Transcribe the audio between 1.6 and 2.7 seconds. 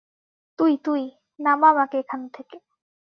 আমাকে এখান থেকে।